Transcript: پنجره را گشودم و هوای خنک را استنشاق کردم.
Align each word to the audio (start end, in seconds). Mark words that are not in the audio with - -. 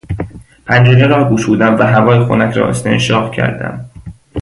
پنجره 0.65 1.07
را 1.07 1.29
گشودم 1.35 1.75
و 1.77 1.81
هوای 1.83 2.25
خنک 2.25 2.53
را 2.57 2.69
استنشاق 2.69 3.31
کردم. 3.31 3.85